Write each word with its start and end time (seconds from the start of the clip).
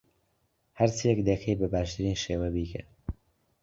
هەرچییەک 0.79 1.19
دەکەیت، 1.29 1.57
بە 1.61 1.67
باشترین 1.73 2.17
شێوە 2.23 2.47
بیکە. 2.55 2.83